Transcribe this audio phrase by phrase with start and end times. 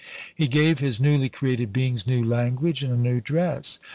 [0.33, 3.79] He gave his newly created beings new language and a new dress.